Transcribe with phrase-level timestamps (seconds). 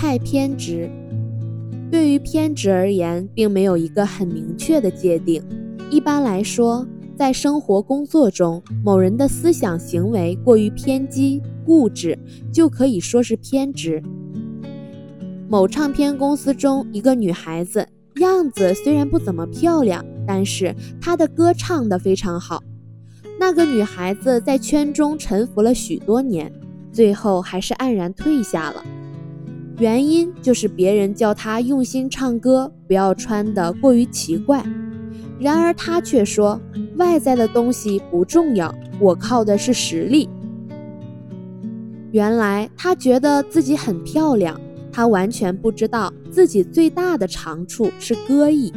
[0.00, 0.90] 太偏执。
[1.90, 5.44] 对于偏执而言，并没有一个很明确的界定。
[5.90, 6.86] 一般来说，
[7.18, 12.18] 在生活工作中，某人的思想行为过于偏激、固执，
[12.50, 14.02] 就可以说是偏执。
[15.50, 17.86] 某唱片公司中，一个女孩子
[18.20, 22.62] 样子虽然不怎么漂亮，但是她的歌唱得非常好。
[23.38, 26.50] 那个女孩子在圈中沉浮了许多年，
[26.90, 28.82] 最后还是黯然退下了。
[29.80, 34.62] 原因就是别人叫她用心唱歌，不要穿得过于奇怪。
[35.40, 36.60] 然而她却说，
[36.96, 40.28] 外在的东西不重要，我靠的是实力。
[42.12, 44.60] 原来她觉得自己很漂亮。
[44.92, 48.72] 他完全不知道自己最大的长处是歌艺。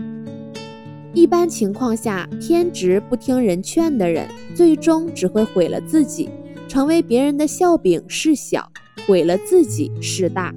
[1.11, 6.29] 一般情况下，偏执不听人劝的人，最终只会毁了自己，
[6.67, 8.71] 成为别人的笑柄事小，
[9.07, 10.53] 毁了自己事大。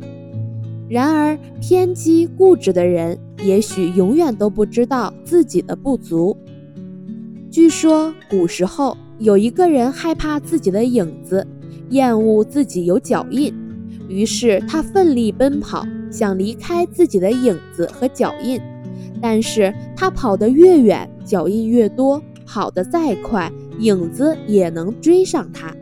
[0.88, 6.36] 然而，偏激固执的人，也许永远都不知道自己的不足。
[7.50, 11.46] 据说，古时候有一个人害怕自己的影子，
[11.90, 13.52] 厌恶自己有脚印。
[14.08, 18.60] 于是他奋力奔跑，想离开自己的影子和脚印。
[19.20, 23.50] 但是他跑得越远，脚印越多，跑得再快，
[23.80, 25.74] 影子也能追上他。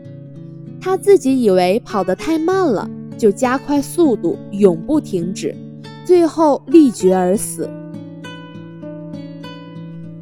[0.81, 5.55] 他自己以为跑得太慢了，就加快速度，永不停止，
[6.05, 7.69] 最后力竭而死。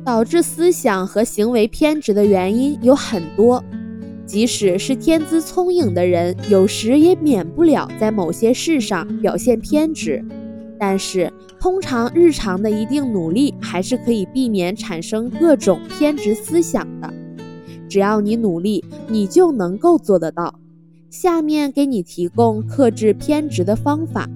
[0.05, 3.63] 导致思想和行为偏执的原因有很多。
[4.25, 10.23] 即使是天资聪颖的人，有时也免不了在某些事上表现偏执。
[10.79, 17.13] 但是，通常日常的一定努力，还是可以避免产生各种偏执思想的。
[17.87, 20.53] 只要你努力，你就能够做得到。
[21.13, 24.27] 下面给你提供克制偏执的方法。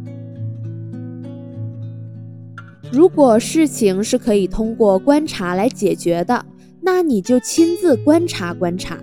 [2.91, 6.45] 如果事情是可以通过观察来解决的，
[6.79, 8.95] 那你就亲自观察观察。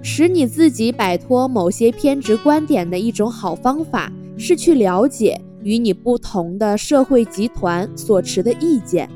[0.00, 9.10] 使你自己摆脱某些偏执观点的一种好方法，是去了解与你不同的社会集团所持的意见，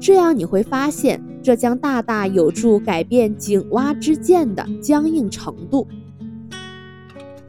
[0.00, 5.86] 这样你会发现，这将大大有助改变井蛙之见的僵硬程度。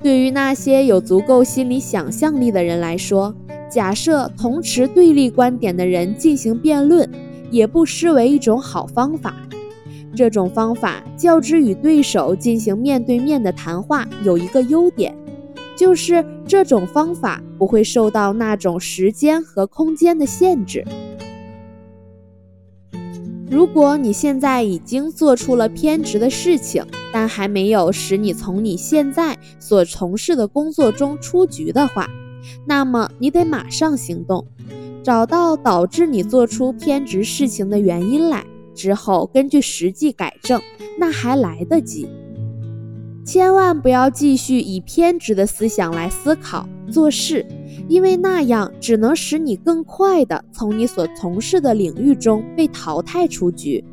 [0.04, 3.36] 对于那些有足够心理想象力的人来说，
[3.70, 7.08] 假设同持对立观点的人进行辩论，
[7.52, 9.36] 也不失为一种好方法。
[10.16, 15.16] 这种方法较之与对手进行面对面的谈话有一个优点，
[15.78, 20.84] 就是这种方法不会受到那种时间和空间的限制。
[23.52, 32.08] 如果你现在已经做出了偏执的事情，但还没有使你从你现在所从事的工作中出局的话，
[32.66, 34.48] 那么你得马上行动，
[35.04, 38.46] 找到导致你做出偏执事情的原因来。
[38.74, 40.62] 之后根据实际改正，
[40.98, 42.08] 那还来得及。
[43.26, 47.46] 千万不要继续以偏执的思想来思考做事，
[47.88, 53.84] 因为那样只能使你更快的从你所从事的领域中被淘汰出局。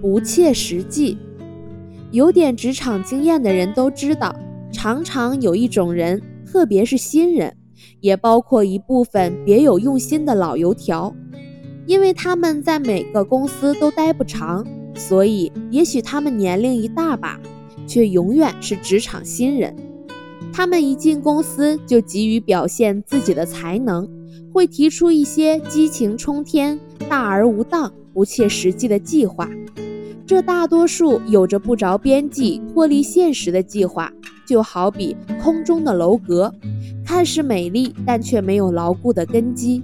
[0.00, 1.16] 不切实际，
[2.10, 4.34] 有点职场经验的人都知道，
[4.72, 7.56] 常常有一种人，特别是新人，
[8.00, 11.14] 也包括一部分别有用心的老油条。
[11.86, 14.64] 因为他们在每个公司都待不长，
[14.94, 17.40] 所以也许他们年龄一大把，
[17.86, 19.74] 却永远是职场新人。
[20.52, 24.06] 他们一进公司就急于表现自己的才能，
[24.52, 29.48] 会提出一些激情冲天、大而无当、不切实际的计划。
[30.26, 34.12] 这大多数有着不着边际、脱离现实的计划，
[34.46, 36.54] 就好比空中的楼阁，
[37.04, 39.82] 看似美丽，但却没有牢固的根基。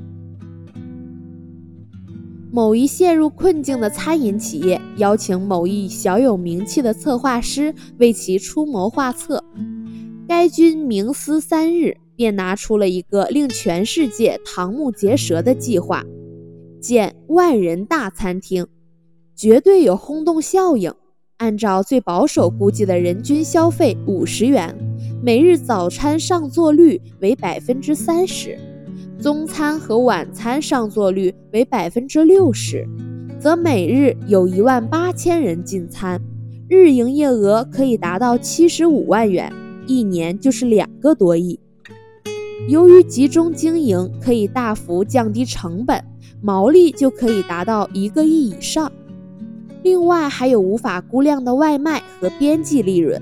[2.51, 9.45] 某一陷入困境的餐饮企业邀请某一小有名气的策划师为其出谋划策，
[10.29, 16.05] 该君冥思三日，便拿出了一个令全世界瞠目结舌的计划：
[16.83, 18.67] 建万人大餐厅，
[19.35, 20.93] 绝对有轰动效应。
[21.39, 24.77] 按照最保守估计的人均消费五十元，
[25.23, 28.59] 每日早餐上座率为百分之三十。
[29.19, 32.87] 中餐和晚餐上座率为百分之六十，
[33.41, 36.21] 则每日有一万八千人进餐，
[36.69, 39.51] 日营业额可以达到七十五万元，
[39.89, 41.59] 一年就是两个多亿。
[42.69, 46.05] 由于集中经营，可以大幅降低成本，
[46.43, 48.93] 毛利就可以达到一个亿以上。
[49.83, 53.21] 另外还有无法估量的外卖和边际利润。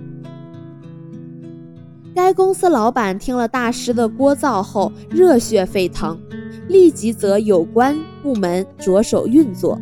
[2.14, 6.18] 该公司老板听了大师的聒噪后，热血沸腾，
[6.66, 9.78] 立即责有关部门着手运作。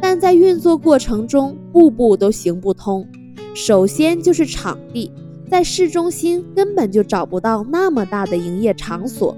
[0.00, 3.06] 但在运作过程中，步步都行不通。
[3.54, 5.12] 首先就是场地，
[5.52, 9.36] 在市中心根本就找不到那么大的营业场所，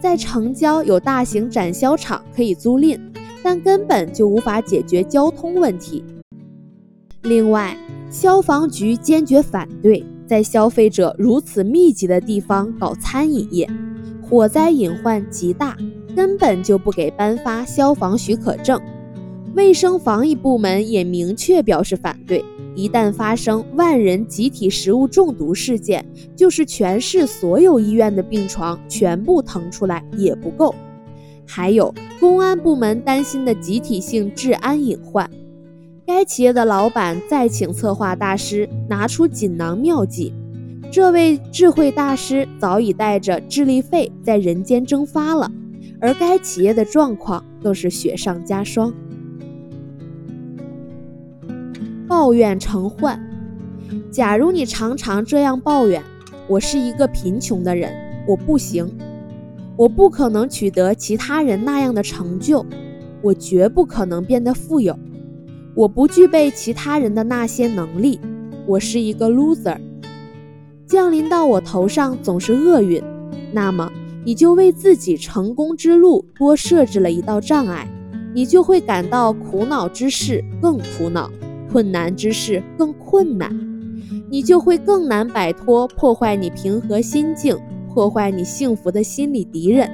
[0.00, 2.98] 在城郊有大型展销场可以租赁，
[3.44, 6.02] 但根本就无法解决交通问题。
[7.22, 7.76] 另外，
[8.10, 13.70] 消防局坚决反对在消费者如此密集的地方搞餐饮业，
[14.20, 15.76] 火灾隐患极大，
[16.16, 18.80] 根本就不给颁发消防许可证。
[19.54, 22.44] 卫生防疫部门也明确表示反对。
[22.74, 26.04] 一旦发生万人集体食物中毒事件，
[26.34, 30.74] 就是全市所有医院的病床全部腾出来也不够。
[31.46, 35.28] 还有公安部门担心的集体性治安隐患。
[36.06, 40.32] 该企业的老板再请策划大师拿出锦囊妙计，
[40.90, 45.50] 这位智慧大师早已带着智力费在人间蒸发了，
[46.00, 48.92] 而该企业的状况更是雪上加霜。
[52.12, 53.18] 抱怨成患。
[54.10, 56.02] 假如你常常这样抱怨
[56.46, 57.90] ：“我是一个贫穷的人，
[58.28, 58.86] 我不行，
[59.78, 62.66] 我不可能取得其他人那样的成就，
[63.22, 64.94] 我绝不可能变得富有，
[65.74, 68.20] 我不具备其他人的那些能力，
[68.66, 69.78] 我是一个 loser。”
[70.86, 73.02] 降临到我头上总是厄运，
[73.54, 73.90] 那么
[74.22, 77.88] 你就为自己成功之路多设置了一道障碍，
[78.34, 81.30] 你就会感到苦恼之事更苦恼。
[81.72, 83.50] 困难之事更困难，
[84.30, 87.56] 你就会更难摆脱破坏你平和心境、
[87.88, 89.90] 破坏你幸福的心理敌人。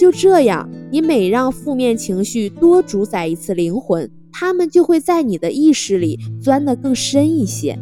[0.00, 7.78] 就这样，你每让负面情绪多主宰一次灵魂，他们就会在你的意识里钻得更深一些。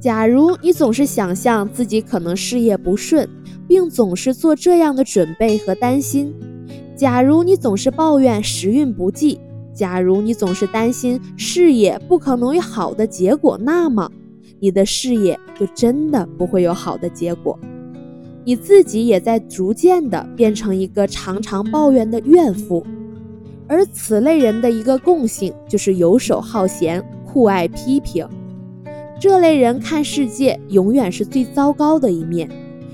[0.00, 3.28] 假如你总是想象自己可能事业不顺，
[3.66, 6.28] 并总是做这样的准备和担心；
[6.94, 9.40] 假如你总是抱怨时运不济。
[9.76, 14.10] 假如你总是担心事业不可能有好的结果，那么
[14.58, 17.58] 你的事业就真的不会有好的结果。
[18.42, 22.86] 你自己也在逐渐的变成一个常常抱怨的怨妇，
[23.66, 28.26] 而此类人的一个共性就是游手好闲、酷爱批评。
[29.20, 32.48] 这类人看世界永远是最糟糕的一面，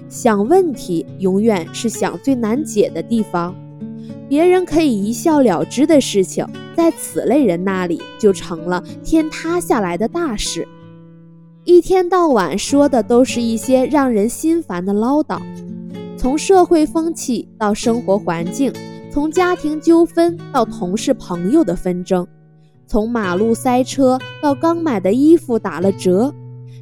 [0.09, 3.55] 想问题永远是想最难解的地方。
[4.29, 6.47] 别人可以一笑了之的事情，
[6.77, 10.67] 在此类人那里就成了天塌下来的大事。
[11.65, 15.41] 一天到晚说的都是一些让人心烦的唠叨，
[16.17, 18.73] 从社会风气到生活环境，
[19.13, 22.27] 从家庭纠纷到同事朋友的纷争，
[22.87, 26.35] 从马路塞车到刚买的衣服打了折，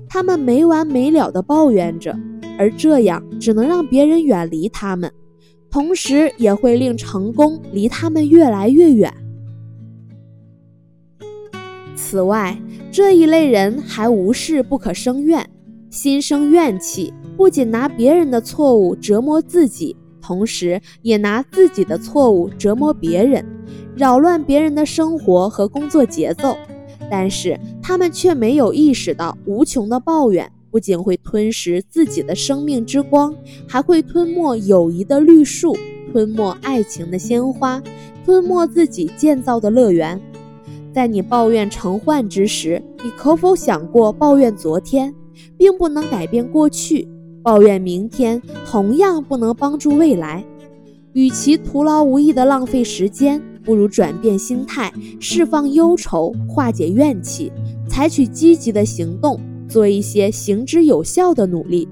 [0.08, 2.18] 他们没完没了地抱怨着，
[2.58, 5.12] 而这样只能让别人远离他们。
[5.70, 9.12] 同时也会令成功离他们越来越远。
[12.10, 12.60] 此外，
[12.90, 15.48] 这一类人还无事不可生怨，
[15.90, 23.46] 心生怨气，不仅拿别人的错误折磨自己，同时也拿自己的错误折磨别人，
[23.94, 26.56] 扰乱别人的生活和工作节奏。
[27.08, 30.50] 但是他们却没有意识到，无穷的抱怨。
[30.68, 33.32] 不仅会吞噬自己的生命之光，
[33.68, 35.76] 还会吞没友谊的绿树，
[36.12, 37.80] 吞没爱情的鲜花，
[38.24, 40.20] 吞没自己建造的乐园。
[40.92, 45.14] 在你抱怨成患之时，你可否想过，抱怨昨天
[45.56, 47.08] 并不能改变过去，
[47.42, 50.44] 抱怨明天同样不能帮助未来。
[51.12, 57.52] 与其徒劳无益的浪费时间，不如转变心态，释放忧愁，化解怨气，
[57.88, 59.40] 采取积极的行动。
[59.68, 61.88] 做一些行之有效的努力。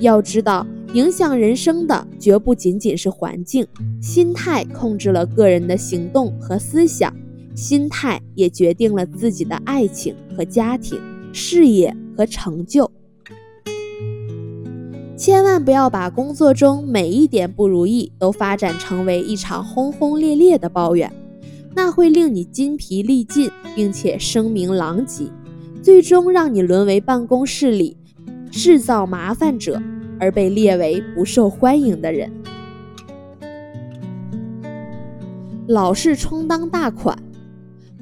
[0.00, 3.64] 要知道，影响人生的绝不仅仅是环境，
[4.02, 7.14] 心态控制了个人的行动和思想，
[7.54, 11.00] 心态也决定了自己的爱情和家庭、
[11.32, 12.90] 事业和成就。
[15.16, 21.10] 千万不要把工作中每一点不如意都发展成为一场轰轰烈烈的抱怨，
[21.74, 25.26] 那会令你筋疲力尽，并且声名狼藉。
[25.80, 27.96] 最终让你沦为办公室里
[28.50, 29.80] 制造麻烦者，
[30.18, 32.32] 而被列为不受欢迎的人。
[35.68, 37.16] 老是充当大款，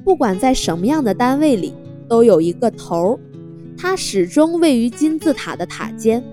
[0.03, 1.73] 不管在什么样的单位里，
[2.07, 3.19] 都有一个头儿，
[3.77, 6.23] 他始终位于金字塔的塔尖，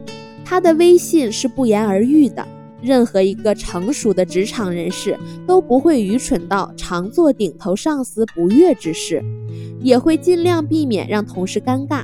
[0.45, 2.47] 他的威信是不言而喻的。
[2.83, 9.23] 任何一个成熟的职场人士都不会愚蠢到常做顶头上司不悦之事。
[9.83, 12.03] 也会尽量避免让同事尴尬，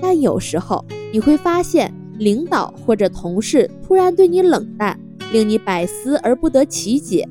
[0.00, 4.98] 但有时候你会发现，领导或者同事突然对你冷淡，
[5.32, 7.28] 令你百思而不得其解。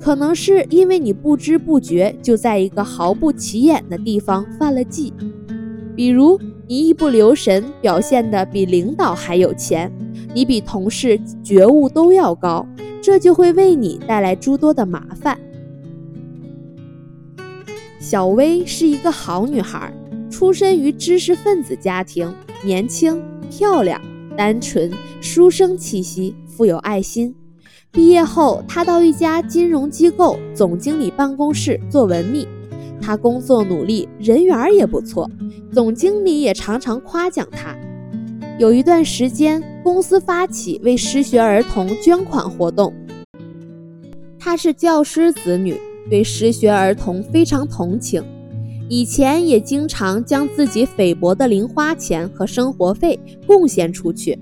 [0.00, 5.12] 可能是因为你不知不觉就在一个毫不起眼的地方犯了忌，
[5.94, 9.92] 比如你一不留神表现的比领导还有钱，
[10.34, 12.66] 你比同事觉悟都要高，
[13.02, 15.38] 这就会为你带来诸多的麻烦。
[17.98, 19.92] 小薇是一个好女孩，
[20.30, 22.32] 出身于知识分子家庭，
[22.64, 24.00] 年轻、漂亮、
[24.36, 24.90] 单纯、
[25.20, 27.34] 书生气息，富有爱心。
[27.90, 32.46] 毕业后，他到一家金融机构总经理办公室做文秘。
[33.00, 35.30] 他工作努力，人缘也不错，
[35.72, 37.74] 总经理也常常夸奖他。
[38.58, 42.92] 有一段时间，公司发起为失学儿童捐款活动。
[44.38, 45.76] 他是教师子女，
[46.10, 48.22] 对失学儿童非常同情，
[48.88, 54.38] 以前也经常将自己菲薄的零花钱和生活费贡献出去。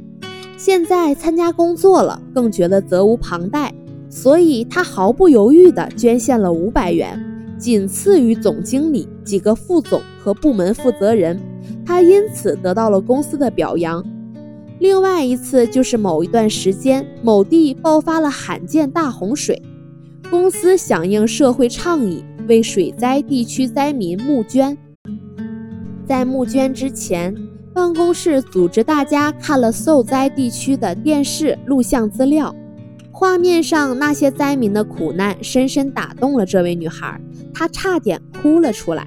[0.59, 3.73] 现在参加工作了，更觉得责无旁贷，
[4.09, 7.23] 所以他毫不犹豫地捐献了五百元，
[7.59, 11.39] 仅次于总经理、几个副总和部门负责人。
[11.85, 14.03] 他因此得到了公司的表扬。
[14.79, 19.61] 另外一次就是某一段时间，某地爆发了罕见大洪水，
[20.31, 24.77] 公司响应社会倡议，为水灾地区灾民募捐。
[26.07, 27.46] 在募捐之前。
[27.77, 32.57] 办公室组织大家看了受灾地区的电视录像资料，
[33.13, 37.21] 画面上那些灾民的苦难深深打动了这位女孩，
[37.53, 39.07] 她差点哭了出来。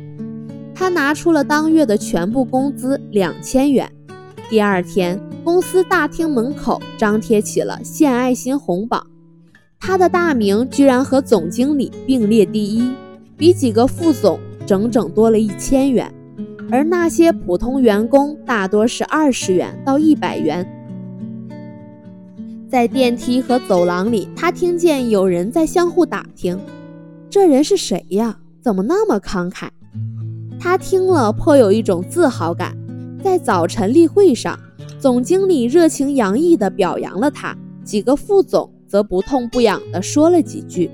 [0.75, 3.91] 她拿出了当月的全部工资两千元。
[4.51, 9.03] 第二天，公司大厅门口张贴起了献爱心红榜，
[9.79, 12.87] 她的大名居然和总经理并列第一，
[13.35, 16.13] 比几个副总整整多了一千元。
[16.71, 20.67] 而那些普通员工大多是二十元到一百元。
[22.69, 26.59] 在电梯和走廊里，他听见有人在相互打听
[27.29, 28.37] ：“这人是谁呀？
[28.61, 29.67] 怎么那么慷慨？”
[30.59, 32.77] 他听了颇有一种自豪感。
[33.23, 34.57] 在早晨例会上，
[34.99, 40.89] 总经理热情洋溢地表扬了他，几个副总则不痛不痒地说了几句，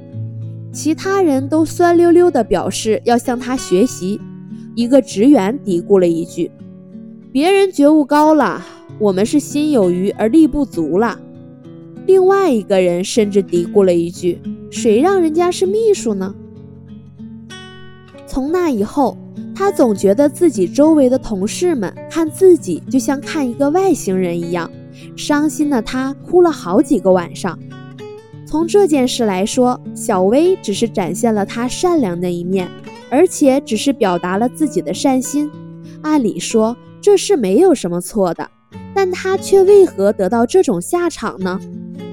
[0.72, 4.20] 其他人都酸溜溜地表示要向他学习。
[4.76, 6.52] 一个职员嘀咕了一句
[7.32, 8.62] ：“别人觉悟高了，
[9.00, 11.18] 我们是心有余而力不足了。”
[12.06, 14.40] 另外一个人甚至嘀咕了一句
[14.70, 16.36] ：“谁让人家是秘书呢？”
[18.28, 19.18] 从那以后，
[19.56, 24.70] 他总觉得自己周围的同事们看自己就像看一个外星人一样，
[25.16, 27.58] 伤心的他哭了好几个晚上。
[28.46, 32.70] 从这件事来说，小薇只是展现了她善良的一面。
[33.16, 35.50] 而且只是表达了自己的善心，
[36.02, 38.52] 按理说这是没有什么错的，
[38.94, 41.58] 但他却为何得到这种下场呢？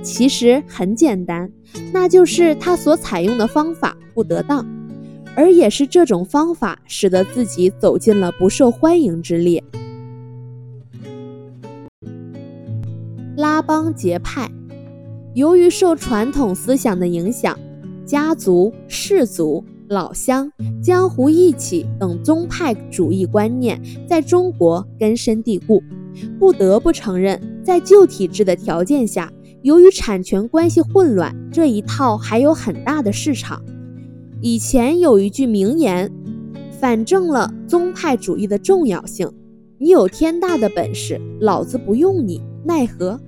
[0.00, 1.50] 其实很简单，
[1.92, 4.64] 那就是他所采用的方法不得当，
[5.35, 9.61] 而也是这种方法使得自己走进了不受欢迎之列。
[13.37, 14.49] 拉帮结派，
[15.35, 17.59] 由于受传统思想的影响，
[18.06, 19.64] 家族氏族。
[19.89, 20.51] 老乡、
[20.83, 25.83] 江湖义气等宗派主义观念在中国根深蒂固。
[26.39, 33.62] 不得不承认，在旧体制的条件下，由于产权关系混乱，这一套还有很大的市场。
[34.41, 36.11] 以前有一句名言，
[36.79, 39.31] 反证了宗派主义的重要性
[39.79, 43.19] ：“你有天大的本事，老子不用你，奈何？”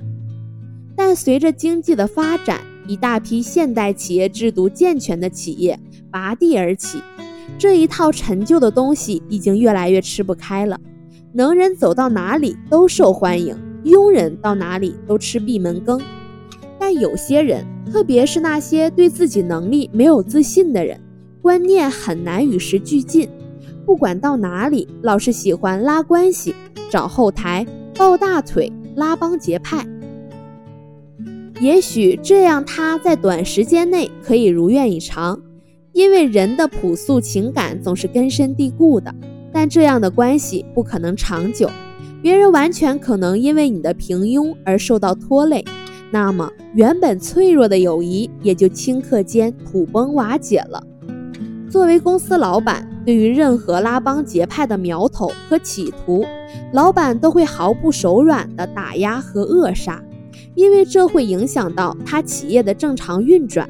[0.97, 5.79] 但随着经济的发展，一大批现代企业制度健全的企业。
[6.11, 6.99] 拔地而起，
[7.59, 10.79] 这一套陈旧的东西已经越来越吃不开了。
[11.33, 16.01] 能人走到哪里都受欢迎，庸人到哪里都吃闭门羹。
[16.79, 21.01] 但有些人，特别是那些对自己能力没有自信的人，
[21.43, 23.29] 观念很难与时俱进。
[23.85, 26.55] 不管到哪里，老是喜欢拉关系、
[26.89, 29.85] 找后台、抱大腿、拉帮结派。
[31.65, 35.41] 也许这样，他在短时间内可以如愿以偿。
[35.95, 39.15] 因为人的朴素情感总是根深蒂固的，
[39.51, 41.71] 但这样的关系不可能长久。
[42.21, 45.65] 别人完全可能因为你的平庸而受到拖累，
[46.11, 50.83] 那么原本脆弱的友谊也就顷刻间土崩瓦解了。
[51.71, 56.27] 作为公司老板，对于任何拉帮结派的苗头和企图，
[56.75, 60.03] 老板都会毫不手软地打压和扼杀，
[60.55, 63.69] 因为这会影响到他企业的正常运转。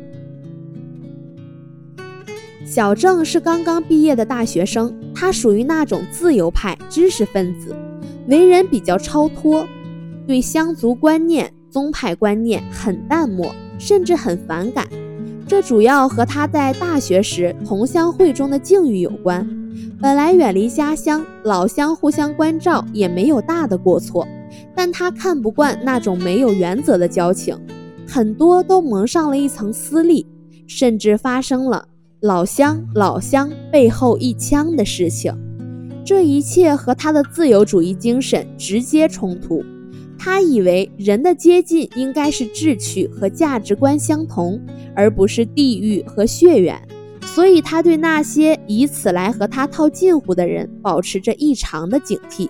[2.65, 7.77] 小郑是刚刚毕业的大学生，他属于那种自由派知识分子，
[8.27, 9.67] 为人比较超脱，
[10.27, 14.89] 对乡族观念、宗派观念很淡漠，甚至很反感。
[15.47, 19.47] 这主要和他在大学时同乡会中的境遇有关。
[20.01, 24.27] 本来远离家乡，老乡互相关照也没有大的过错，
[24.75, 27.59] 但他看不惯那种没有原则的交情，
[28.07, 30.27] 很多都蒙上了一层私利，
[30.67, 31.87] 甚至发生了
[32.21, 35.35] 老乡老乡背后一枪的事情。
[36.05, 39.65] 这一切和他的自由主义精神直接冲突。
[40.19, 44.61] 他以为人的接近应该是志趣和价值观相同，
[44.95, 46.81] 而不是地域和血缘，
[47.27, 52.49] 所以他对那些以此来和他套近乎的人保持着异常的警惕。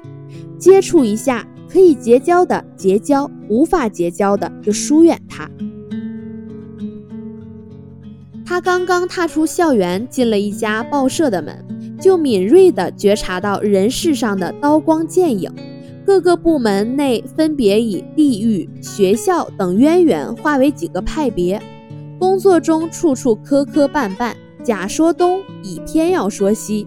[0.58, 5.50] 接触一下可以结交的结交，无法结交的就疏远他。
[8.46, 11.66] 他刚刚踏出校园，进了一家报社的门，
[12.00, 15.52] 就敏锐地觉察到人世上的刀光剑影。
[16.06, 21.60] 各个部门内分别以地域、学校等渊源划为几个派别，
[22.20, 26.86] 工作中处处磕磕绊绊，甲说东，乙偏要说西，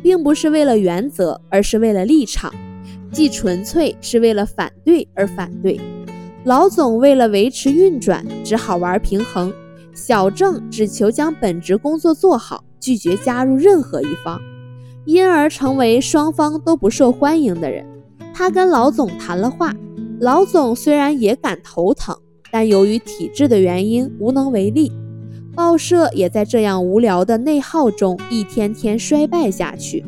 [0.00, 2.52] 并不是为了原则，而是为了立场，
[3.12, 5.80] 既纯粹是为了反对而反对。
[6.44, 9.50] 老总为了维持运转，只好玩平衡；
[9.94, 14.40] 小郑只求将本职工作做好，拒绝加入任何一方，
[15.04, 17.84] 因而成为双方都不受欢迎的人。
[18.32, 19.74] 他跟老总谈了话，
[20.20, 22.16] 老总虽然也感头疼，
[22.52, 24.92] 但由于体制的原因无能为力。
[25.54, 30.04] 报社也在这样无聊的内耗中一天天衰败下去。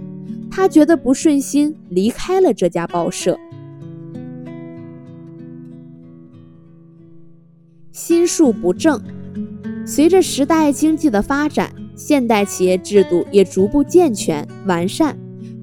[0.51, 3.39] 他觉得不顺心，离开了这家报社。
[7.93, 9.01] 心术不正。
[9.87, 15.19] 随着时代经济的发展，现代企业制度也逐步健全完善。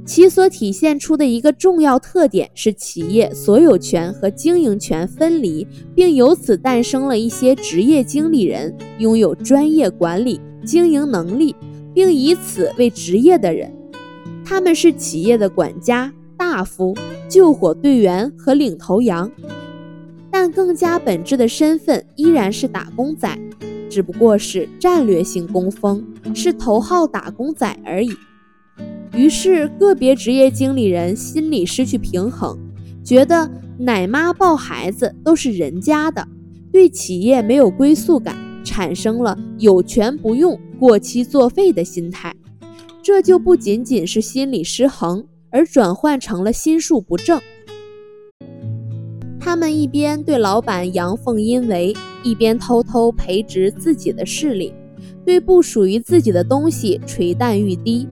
[0.05, 11.53] 其所体现出的一个重要特点是企业所有权和经营权分离，并由此诞生了一些职业经理人，拥有专业管理经营能力，
[11.93, 13.76] 并以此为职业的人。
[14.49, 16.95] 他们是企业的管家、大夫、
[17.27, 19.29] 救火队员和领头羊，
[20.31, 23.37] 但更加本质的身份依然是打工仔，
[23.89, 26.01] 只不过是战略性工蜂，
[26.33, 28.09] 是头号打工仔而已。
[29.13, 32.57] 于是，个别职业经理人心里失去平衡，
[33.03, 36.25] 觉得奶妈抱孩子都是人家的，
[36.71, 38.33] 对企业没有归宿感，
[38.63, 42.33] 产生了有权不用、过期作废的心态。
[43.07, 47.39] 这就不仅仅是心理失衡，而转换成了心术不正。
[49.39, 54.73] 他们一边对老板阳奉阴违，一边偷偷培植自己的势力，
[55.25, 58.05] 对不属于自己的东西垂涎欲滴。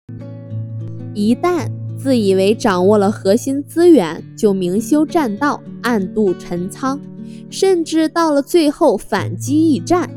[1.15, 7.01] 一旦自以为掌握了核心资源，就明修栈道、暗度陈仓，
[7.49, 10.07] 甚至到了最后反击一战。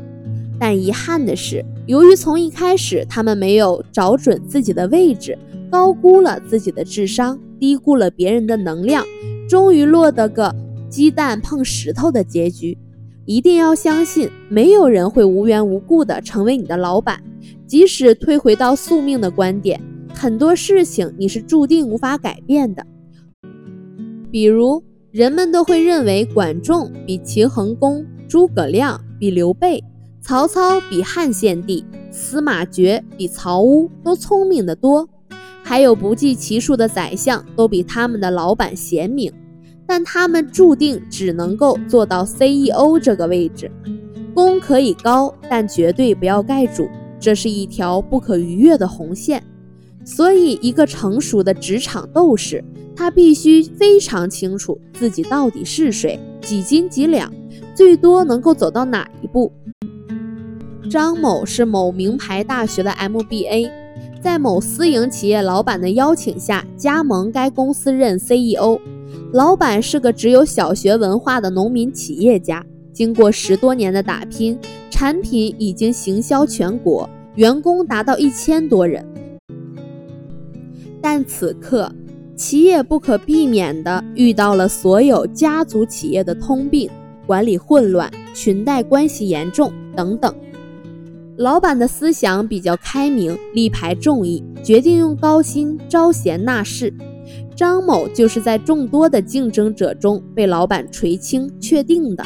[0.59, 5.39] 但遗憾的是，由于从一开始他们没有找准自己的位置，
[5.71, 9.05] 高估了自己的智商，低估了别人的能量，
[9.47, 10.53] 终于落得个
[10.89, 12.77] 鸡蛋碰石头的结局。
[13.25, 17.23] 一定要相信，没有人会无缘无故的成为你的老板，
[17.65, 19.81] 即使退回到宿命的观点。
[20.13, 22.85] 很多事情你是注定无法改变的，
[24.29, 29.81] 比如人们都会认为管仲比齐桓公，诸葛亮比刘备，
[30.27, 35.07] 曹操比汉献帝，司马爵比曹乌都聪明得多，
[35.63, 39.31] 还有不计其数的宰相都比他们的老板贤明，
[39.85, 43.71] 但他们注定只能够做到 CEO 这个位置，
[44.33, 46.89] 功可以高，但绝对不要盖主，
[47.21, 49.41] 这是一条不可逾越的红线。
[50.03, 52.61] 所以，一个成熟的职场斗士，
[52.93, 57.31] 他必须非常清楚自己到底是谁，几斤几两，
[57.73, 59.49] 最多能够走到哪一步。
[60.87, 63.69] 张某是某名牌大学的 MBA，
[64.21, 68.79] 在某私营企业老板的邀请下加盟该公司任 CEO。
[69.33, 74.57] 老板是个只有小学文化的农民企业家，经过十多年的打拼，
[74.89, 79.05] 产品已经行销全国，员工达到一千多人。
[81.01, 81.91] 但此刻，
[82.35, 86.89] 企业不可避免地遇到了所有家族企业的通病：
[87.25, 90.33] 管理混乱、裙带关系严重等等。
[91.37, 96.91] 老板的思想比较开明，力排众议，决定用高薪招贤纳士。
[97.55, 102.25] 张某就是在众多的竞争者中被老板垂青确定的。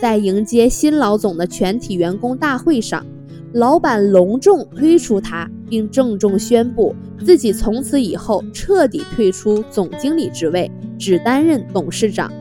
[0.00, 3.06] 在迎接新老总的全体员工大会上。
[3.52, 12.32] 老板隆重推出他，并郑重宣布自己从此以后彻底退出总经理职位，只担任董事长，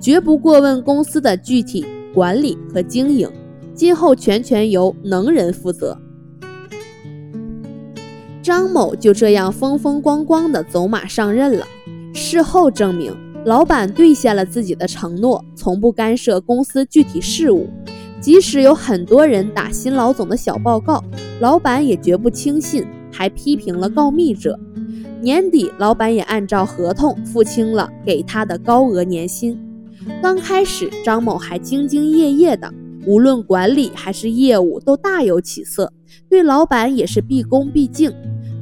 [0.00, 3.28] 绝不过问公司的具体管理和经营，
[3.74, 5.98] 今后全权由能人负责。
[8.42, 11.66] 张某就这样风风光光的走马上任了。
[12.12, 13.12] 事后证明，
[13.44, 17.68] 老板兑现了自己的承诺，从不干涉公司具体事务。
[18.20, 21.02] 即使有很多人打新老总的小报告，
[21.40, 24.58] 老板也绝不轻信，还批评了告密者。
[25.20, 29.58] 年底，老板也按照合同付清了给他的高额年薪。
[30.22, 32.72] 刚开始，张某还兢兢业业的，
[33.06, 35.92] 无论管理还是业务都大有起色，
[36.28, 38.12] 对老板也是毕恭毕敬。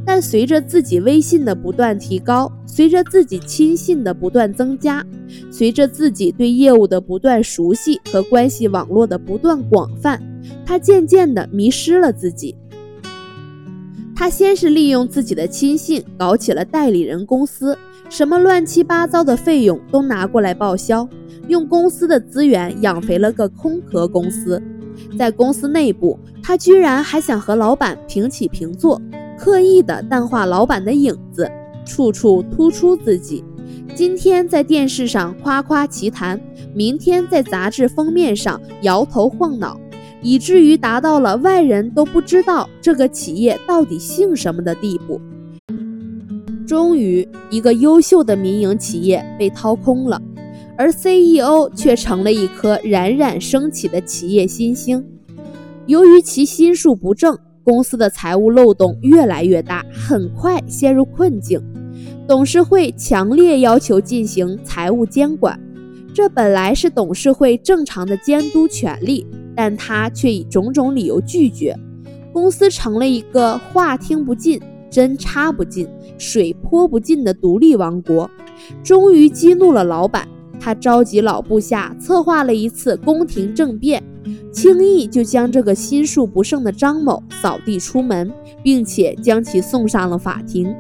[0.05, 5.07] 但随着自己威信的不断提高，随着自己亲信的不断增加，
[5.51, 10.21] 随着自己对业务的不断熟悉和关系网络的不断广泛，
[10.67, 12.57] 他渐渐地迷失了自己。
[14.15, 17.77] 他先是利用自己的亲信搞起了代理人公司，
[18.09, 21.09] 什么乱七八糟的费用都拿过来报销，
[21.49, 24.63] 用公司的资源养肥了个空壳公司。
[25.19, 29.01] 在公司内部，他居然还想和老板平起平坐。
[29.39, 31.51] 刻意的淡化老板的影子，
[31.85, 33.43] 处处突出自己。
[33.95, 36.41] 今天在电视上夸夸其谈，
[36.75, 39.81] 明天在杂志封面上摇头晃脑，
[40.23, 45.21] 以至于达到了外人都不知道这个企业到底姓什么的地步。
[46.67, 50.21] 终于，一个优秀的民营企业被掏空了，
[50.79, 55.05] 而 CEO 却成了一颗冉冉升起的企业新星。
[55.87, 57.37] 由于其心术不正。
[57.65, 61.63] 公司的财务漏洞越来越大，很快陷入困境。
[62.27, 65.57] 董事会强烈要求进行财务监管，
[66.13, 71.77] 这本来是董事会正常的监督权利，但他却以种种理由拒绝。
[72.33, 74.61] 公司成了一个话听不进、
[74.91, 75.87] 针插不进、
[76.17, 78.31] 水泼不进的独立王国，
[78.83, 80.27] 终于激怒了老板。
[80.59, 84.03] 他召集老部下，策划了一次宫廷政变。
[84.53, 90.73] 轻易就将这个心术不正的张某扫地出门，并且将其送上了法庭。